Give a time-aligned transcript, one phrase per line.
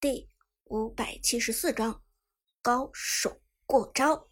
[0.00, 0.28] 第
[0.66, 2.04] 五百七十四章
[2.62, 4.28] 高手过招。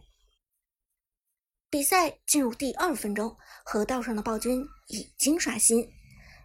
[1.69, 5.91] 比赛进入第二分钟，河道上的暴君已经刷新。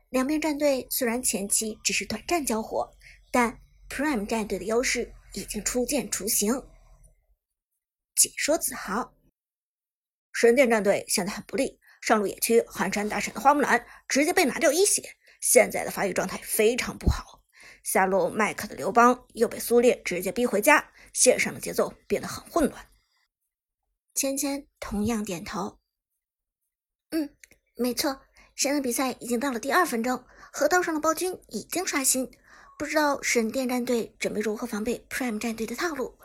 [0.09, 2.91] 两边战队虽然前期只是短暂交火，
[3.29, 6.53] 但 Prime 战队的优势已经初见雏形。
[8.15, 9.13] 解说子豪，
[10.33, 17.40] 神殿战队现在很不利，上路野区寒山大神的花木兰直接被拿掉一血，现在的发育状态非常不好。
[17.83, 22.87] 下路麦克的刘邦又被苏烈直接逼回家，线上的节奏变得很混乱。
[24.13, 25.79] 芊芊同样点头，
[27.11, 27.35] 嗯，
[27.75, 28.21] 没错，
[28.55, 32.29] 现在比赛已经到了第二分钟，河道上的暴君已经刷新，
[32.77, 36.19] 不知道神殿战队准备如何防备 Prime 战队的套路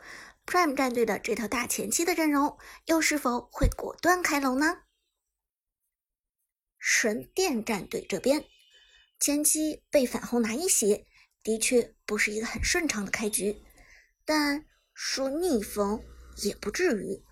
[0.44, 4.82] ，Prime 战队的这套大前期的阵容又是否会果断开龙呢？
[6.78, 8.44] 神殿战队这边
[9.18, 11.06] 前期被反红拿一血。
[11.46, 13.62] 的确不是一个很顺畅的开局，
[14.24, 16.02] 但说逆风
[16.42, 17.22] 也不至于。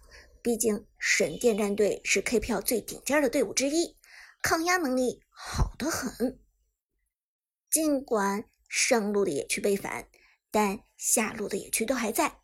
[0.41, 3.97] 毕竟神殿战队是 KPL 最顶尖的队伍之一，
[4.41, 6.39] 抗压能力好得很。
[7.69, 10.07] 尽管上路的野区被反，
[10.53, 12.39] 但下路的野区都还在。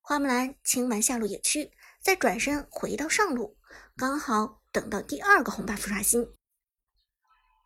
[0.00, 1.70] 花木兰清完下路野区，
[2.02, 3.58] 再转身回到上路，
[3.94, 6.26] 刚好等到第二个红 buff 刷新。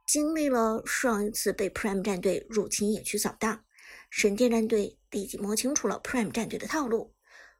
[0.06, 3.64] 经历了上一次被 Prime 战队入侵野区扫荡，
[4.10, 7.14] 神殿战队立即摸清楚了 Prime 战队的套路。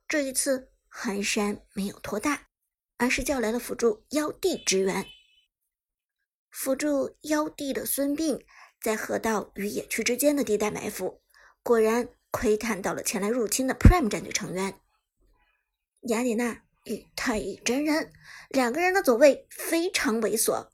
[0.07, 2.49] 这一次，寒山没有拖大，
[2.99, 5.07] 而是叫来了辅助妖帝支援。
[6.51, 8.45] 辅助妖帝的孙膑
[8.81, 11.23] 在河道与野区之间的地带埋伏，
[11.63, 14.79] 果然窥探到了前来入侵的 Prime 战队成员
[16.03, 18.13] 雅典娜与太乙真人
[18.51, 20.69] 两个人的走位非常猥琐，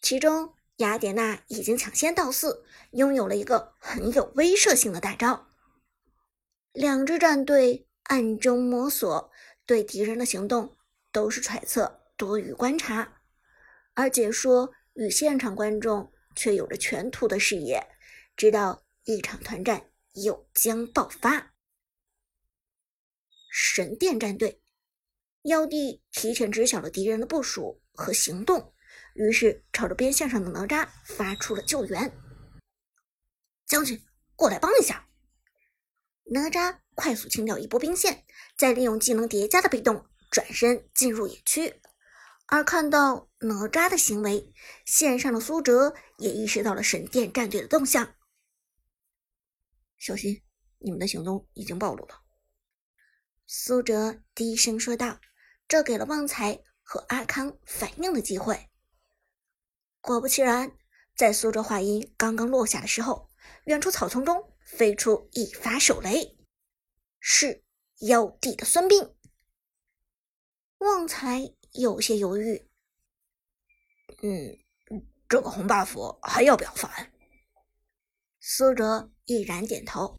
[0.00, 0.54] 其中。
[0.80, 5.46] 雅典娜已经抢先到四，拥有了一个很有威慑性的大招。
[6.72, 9.30] 两支战队暗中摸索，
[9.66, 10.78] 对敌人的行动
[11.12, 13.20] 都是揣测多于观察，
[13.92, 17.86] 而解说与现场观众却有着全图的视野，
[18.34, 21.52] 知道一场团战又将爆发。
[23.50, 24.62] 神殿战队，
[25.42, 28.72] 妖帝提前知晓了敌人的部署和行动。
[29.20, 32.10] 于是，朝着边线上的哪吒发出了救援。
[33.66, 34.02] 将军，
[34.34, 35.10] 过来帮一下！
[36.32, 38.24] 哪吒快速清掉一波兵线，
[38.56, 41.82] 再利用技能叠加的被动转身进入野区。
[42.46, 44.54] 而看到哪吒的行为，
[44.86, 48.14] 线上的苏哲也意识到了神殿战队的动向。
[49.98, 50.40] 小心，
[50.78, 52.22] 你们的行踪已经暴露了。
[53.46, 55.20] 苏哲低声说道，
[55.68, 58.69] 这给了旺财和阿康反应的机会。
[60.00, 60.76] 果不其然，
[61.14, 63.30] 在苏哲话音刚刚落下的时候，
[63.64, 66.38] 远处草丛中飞出一发手雷，
[67.18, 67.62] 是
[68.00, 69.14] 妖帝的孙膑。
[70.78, 72.66] 旺财有些犹豫，
[74.22, 74.58] 嗯，
[75.28, 77.12] 这个红 buff 还要不要反？
[78.40, 80.18] 苏哲毅然点头。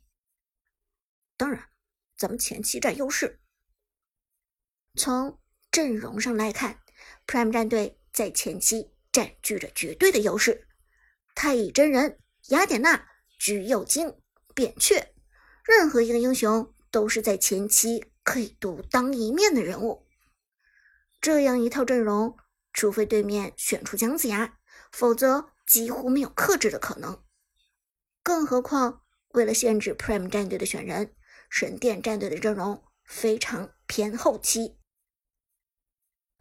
[1.35, 1.69] 当然，
[2.15, 3.41] 咱们前期占优势。
[4.93, 5.39] 从
[5.71, 6.79] 阵容上来看
[7.25, 8.90] ，Prime 战队在前期。
[9.11, 10.67] 占据着绝对的优势，
[11.35, 13.07] 太乙真人、雅典娜、
[13.39, 14.15] 橘右京、
[14.53, 15.13] 扁鹊，
[15.65, 20.07] 任何一个英雄都是在前期可以独当一面的人物。
[21.19, 22.37] 这样一套阵容，
[22.73, 24.57] 除非对面选出姜子牙，
[24.91, 27.23] 否则几乎没有克制的可能。
[28.23, 31.15] 更何况，为了限制 Prime 战队的选人，
[31.49, 34.77] 神殿战队的阵容非常偏后期。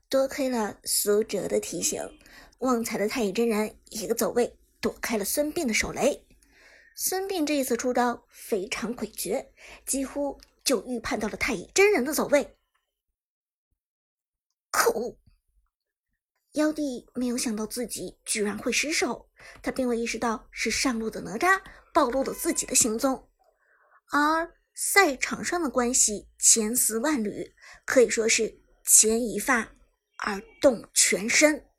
[0.09, 2.20] 多亏了苏哲的提醒。
[2.61, 6.27] 旺财的太乙真人一个走位躲开了孙膑的手雷，
[6.95, 9.49] 孙膑这一次出招非常诡谲，
[9.87, 12.59] 几乎就预判到了太乙真人的走位。
[14.71, 15.19] 可恶！
[16.53, 19.31] 妖帝没有想到自己居然会失手，
[19.63, 21.63] 他并未意识到是上路的哪吒
[21.95, 23.31] 暴露了自己的行踪，
[24.13, 27.55] 而赛场上的关系千丝万缕，
[27.87, 29.73] 可以说是牵一发
[30.19, 31.70] 而动全身。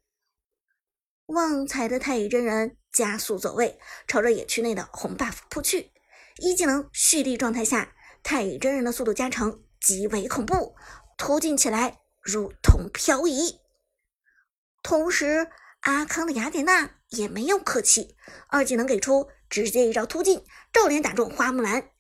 [1.31, 5.93] 旺财的太乙真人加速走位，朝着野区内的红 buff 扑去。
[6.37, 10.75] 一技能蓄力状态下，太乙真人的速度加成极为恐怖，
[11.17, 13.61] 突进起来如同漂移。
[14.83, 15.47] 同时，
[15.81, 18.17] 阿康的雅典娜也没有客气，
[18.49, 20.43] 二技能给出，直接一招突进，
[20.73, 21.91] 照脸打中花木兰。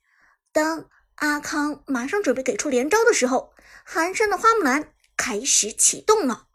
[0.51, 3.53] 当阿康马上准备给出连招的时候，
[3.85, 6.47] 寒山的花木兰开始启动了，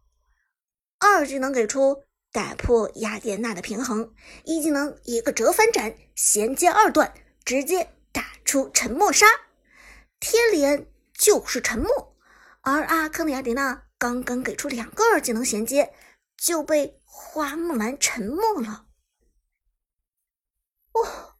[0.98, 2.04] 二技能给出。
[2.36, 4.12] 打破雅典娜的平衡，
[4.44, 7.14] 一技能一个折返斩衔接二段，
[7.46, 9.24] 直接打出沉默杀，
[10.20, 12.14] 贴脸就是沉默。
[12.60, 15.94] 而阿坑的雅典娜刚刚给出两个二技能衔接，
[16.36, 18.86] 就被花木兰沉默了。
[20.92, 21.36] 哇！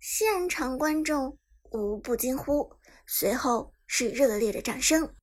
[0.00, 1.38] 现场观众
[1.70, 2.76] 无不惊呼，
[3.06, 5.14] 随后是热烈的掌声。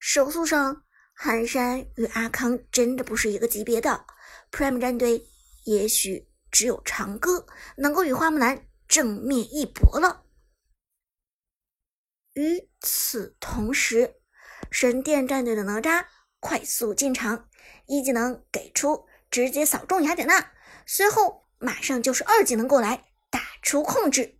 [0.00, 0.82] 手速上，
[1.22, 4.06] 寒山与阿康真的不是一个级别的。
[4.50, 5.28] Prime 战队
[5.64, 7.46] 也许只有长歌
[7.76, 10.24] 能够与花木兰正面一搏了。
[12.32, 14.14] 与此同时，
[14.70, 16.06] 神殿战队的哪吒
[16.38, 17.50] 快速进场，
[17.84, 20.52] 一技能给出，直接扫中雅典娜，
[20.86, 24.38] 随后马上就是二技能过来打出控制。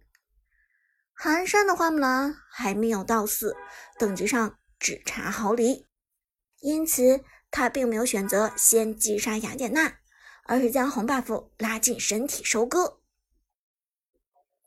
[1.12, 3.54] 寒山的花木兰还没有到四
[3.98, 5.86] 等级上，只差毫厘，
[6.60, 9.98] 因此他并没有选择先击杀雅典娜。
[10.44, 12.98] 而是将红 buff 拉进身体收割，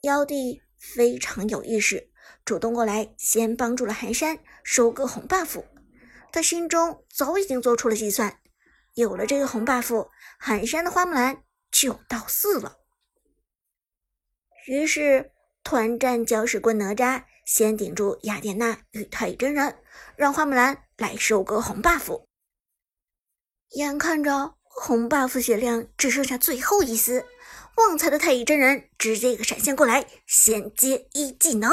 [0.02, 2.10] 妖帝非常有意识，
[2.46, 5.66] 主动过来先帮助了寒山收割红 buff。
[6.32, 8.40] 他心中早已经做出了计算，
[8.94, 10.10] 有了这个红 buff，
[10.40, 12.78] 寒山的花木兰就到四了。
[14.68, 15.34] 于是
[15.66, 19.78] 团战搅屎棍哪吒先顶住雅典娜与太乙真人，
[20.16, 22.26] 让花木兰来收割红 buff。
[23.70, 24.56] 眼看着。
[24.76, 27.28] 红 buff 血量只剩下最后一丝，
[27.76, 31.70] 旺财的太乙真人直接一个闪现过来，衔接一技能，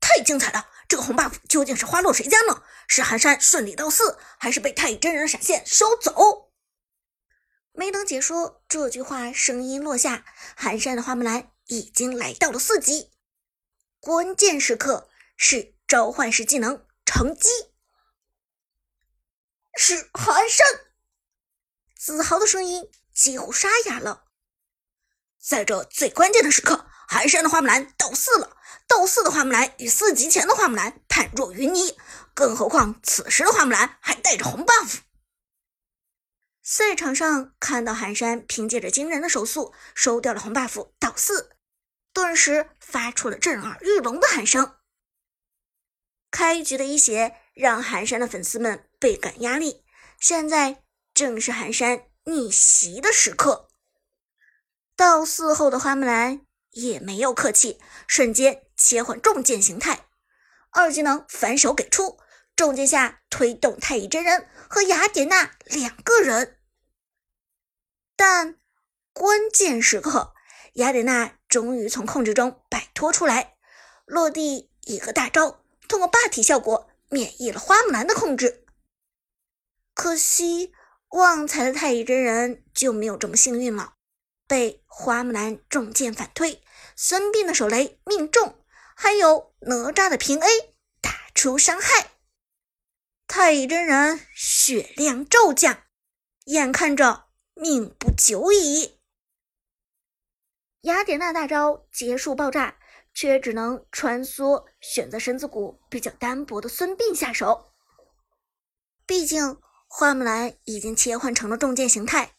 [0.00, 0.66] 太精彩了！
[0.88, 2.62] 这个红 buff 究竟是花落谁家呢？
[2.88, 6.50] 是寒山顺利到四，还是被太乙真人闪现收走？
[7.72, 10.24] 没等解说这句话，声音落下，
[10.56, 13.10] 寒山的花木兰已经来到了四级，
[14.04, 17.48] 关键时刻是召唤师技能成机，
[19.78, 20.66] 是寒山。
[21.96, 24.24] 子豪的声音几乎沙哑了。
[25.40, 28.58] 在这最关键的时刻，寒山的花木兰到四了。
[28.86, 31.96] 到四的花木兰与四级前的花木兰判若云泥，
[32.34, 34.98] 更何况此时的花木兰还带着红 buff。
[36.62, 41.56] 赛场上看到寒山凭借着惊人的手速收掉了红 buff 到四，
[42.14, 44.76] 顿时发出了震耳欲聋的喊声。
[46.30, 49.84] 开局的一血让寒山的粉丝们倍感压力，
[50.18, 50.80] 现在。
[51.14, 53.68] 正是寒山逆袭的时刻，
[54.96, 60.08] 到四后的花木兰也没有客气，瞬间切换重剑形态，
[60.72, 62.18] 二技能反手给出，
[62.56, 66.58] 重剑下推动太乙真人和雅典娜两个人。
[68.16, 68.58] 但
[69.12, 70.34] 关键时刻，
[70.72, 73.54] 雅典娜终于从控制中摆脱出来，
[74.06, 78.64] 落地一个大招，通过霸体效果免疫了花木兰的控制。
[79.94, 80.74] 可惜。
[81.10, 83.94] 旺财的太乙真人就没有这么幸运了，
[84.48, 86.60] 被花木兰重剑反推，
[86.96, 88.58] 孙膑的手雷命中，
[88.96, 90.48] 还有哪吒的平 A
[91.00, 92.10] 打出伤害，
[93.28, 95.84] 太乙真人血量骤降，
[96.46, 98.93] 眼看着命不久矣。
[100.84, 102.76] 雅典娜大招结束爆炸，
[103.14, 107.72] 却只能穿梭，选择身子骨比较单薄的孙膑下手，
[109.06, 109.58] 毕竟。
[109.86, 112.32] 花木兰已经切换成了重剑形态，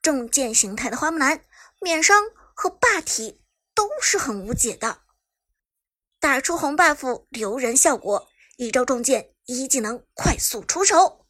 [0.00, 1.44] 重剑形态的花木兰
[1.82, 2.22] 免伤
[2.54, 3.42] 和霸体
[3.74, 5.02] 都是很无解的。
[6.18, 8.26] 打出红 buff 留人效果，
[8.56, 11.26] 一招重剑一技能快速出手。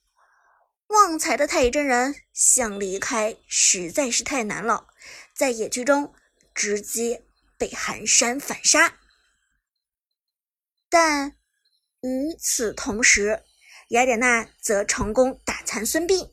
[0.86, 4.86] 旺财的太乙真人想离开实在是太难了，
[5.34, 6.14] 在野区中
[6.54, 7.24] 直接
[7.58, 8.98] 被寒山反杀。
[10.88, 11.36] 但
[12.00, 13.42] 与此同时，
[13.88, 16.30] 雅典娜则成功打残孙膑，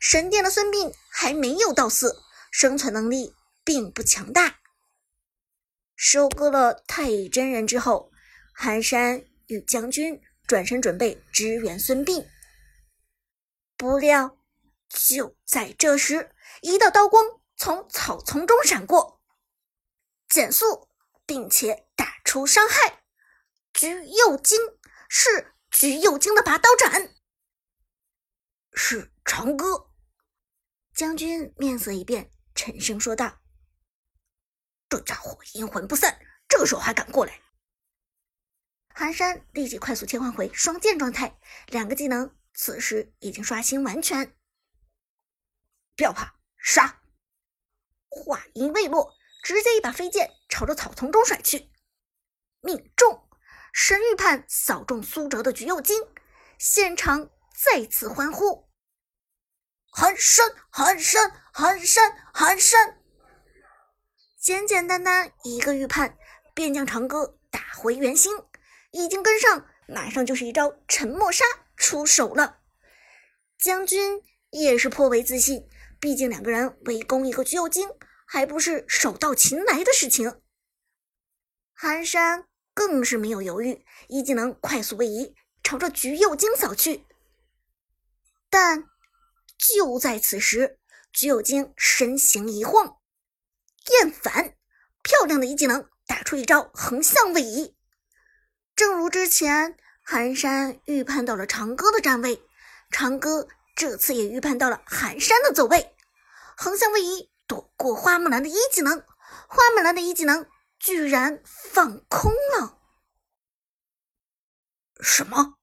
[0.00, 4.60] 神殿的孙膑还没有到四，生存能力并不强大。
[5.96, 8.12] 收割了太乙真人之后，
[8.54, 12.26] 寒山与将军转身准备支援孙膑，
[13.76, 14.36] 不料
[14.88, 16.30] 就在这时，
[16.62, 17.24] 一道刀光
[17.56, 19.20] 从草丛中闪过，
[20.28, 20.88] 减速
[21.26, 23.04] 并且打出伤害。
[23.72, 24.58] 橘右京
[25.08, 25.50] 是。
[25.76, 27.16] 橘右京的拔刀斩
[28.74, 29.90] 是长歌。
[30.94, 33.40] 将军面色一变，沉声说道
[34.88, 36.16] ：“这家伙阴魂不散，
[36.48, 37.40] 这个时候还敢过来？”
[38.94, 44.36] 寒山立即快速切换回双剑状态，两个技能此时已经刷新完全。
[45.96, 47.02] 不要怕，杀！
[48.08, 49.12] 话音未落，
[49.44, 51.70] 直接一把飞剑朝着草丛中甩去，
[52.62, 53.28] 命中。
[53.74, 56.00] 神预判扫中苏哲的橘右京，
[56.58, 58.70] 现场再次欢呼
[59.92, 63.02] ：“寒山，寒山，寒山，寒山！”
[64.40, 66.16] 简简单单一个预判，
[66.54, 68.32] 便将长歌打回原形。
[68.92, 71.44] 已经跟上，马上就是一招沉默杀
[71.76, 72.60] 出手了。
[73.58, 75.68] 将军也是颇为自信，
[76.00, 77.90] 毕竟两个人围攻一个橘右京，
[78.34, 80.42] 还不是手到擒来的事情。
[81.72, 87.04] 寒山更是没有犹豫，一技能快速位移，朝着橘右京扫去。
[88.50, 88.88] 但
[89.56, 90.80] 就在此时，
[91.12, 92.96] 橘右京身形一晃。
[93.92, 94.56] 厌烦，
[95.04, 97.76] 漂亮的一技能打出一招横向位移。
[98.74, 102.42] 正如之前，寒山预判到了长歌的站位，
[102.90, 105.94] 长歌这次也预判到了寒山的走位。
[106.56, 109.00] 横向位移躲过花木兰的一技能，
[109.48, 110.46] 花木兰的一技能
[110.78, 112.78] 居然放空了。
[115.00, 115.56] 什么？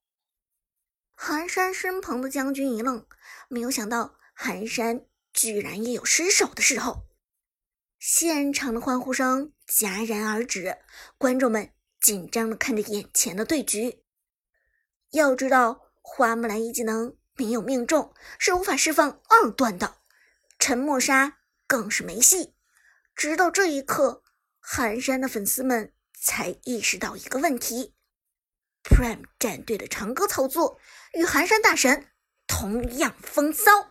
[1.13, 3.05] 寒山身旁的将军一愣，
[3.47, 7.07] 没有想到寒山居然也有失手的时候。
[8.00, 10.79] 现场的欢呼声戛然而止，
[11.19, 14.03] 观众们紧张的看着眼前的对局。
[15.11, 19.97] 要知道，花木兰一技能没有命中是无法释放二段的，
[20.57, 21.38] 沉默杀
[21.72, 22.54] 更是没戏。
[23.16, 24.24] 直到这一刻，
[24.60, 27.96] 寒山的粉丝们才意识到一个问题
[28.84, 30.82] ：Prime 战队的长歌操作
[31.13, 32.12] 与寒山大神
[32.46, 33.90] 同样风骚。